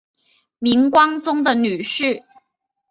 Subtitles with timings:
[0.57, 2.23] 明光宗的女婿。